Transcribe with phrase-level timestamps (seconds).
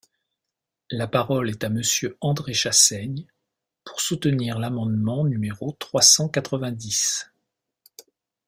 [0.89, 3.27] La parole est à Monsieur André Chassaigne,
[3.83, 7.29] pour soutenir l’amendement numéro trois cent quatre-vingt-dix.